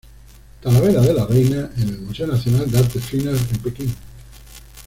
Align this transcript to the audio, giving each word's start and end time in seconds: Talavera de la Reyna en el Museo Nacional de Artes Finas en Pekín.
Talavera 0.61 0.99
de 1.01 1.13
la 1.13 1.27
Reyna 1.27 1.69
en 1.77 1.89
el 1.89 1.99
Museo 1.99 2.25
Nacional 2.25 2.71
de 2.71 2.79
Artes 2.79 3.03
Finas 3.05 3.39
en 3.51 3.59
Pekín. 3.59 3.95